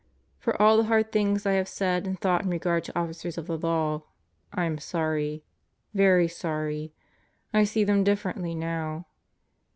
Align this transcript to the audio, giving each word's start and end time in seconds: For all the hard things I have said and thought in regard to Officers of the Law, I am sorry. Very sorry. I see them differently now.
For 0.39 0.59
all 0.59 0.77
the 0.77 0.85
hard 0.85 1.11
things 1.11 1.45
I 1.45 1.51
have 1.51 1.67
said 1.67 2.07
and 2.07 2.19
thought 2.19 2.41
in 2.43 2.49
regard 2.49 2.83
to 2.85 2.99
Officers 2.99 3.37
of 3.37 3.45
the 3.45 3.55
Law, 3.55 4.01
I 4.51 4.65
am 4.65 4.79
sorry. 4.79 5.43
Very 5.93 6.27
sorry. 6.27 6.91
I 7.53 7.65
see 7.65 7.83
them 7.83 8.03
differently 8.03 8.55
now. 8.55 9.05